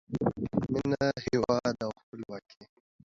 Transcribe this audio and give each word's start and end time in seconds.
مینه، 0.71 1.03
هیواد 1.25 1.77
او 1.85 1.91
خپلواکۍ 2.01 2.61